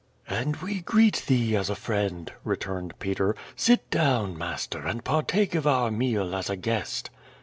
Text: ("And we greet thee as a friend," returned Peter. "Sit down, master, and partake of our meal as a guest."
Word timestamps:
("And 0.41 0.55
we 0.55 0.81
greet 0.81 1.25
thee 1.27 1.55
as 1.55 1.69
a 1.69 1.75
friend," 1.75 2.33
returned 2.43 2.97
Peter. 2.97 3.35
"Sit 3.55 3.87
down, 3.91 4.35
master, 4.35 4.79
and 4.79 5.03
partake 5.03 5.53
of 5.53 5.67
our 5.67 5.91
meal 5.91 6.35
as 6.35 6.49
a 6.49 6.55
guest." 6.57 7.11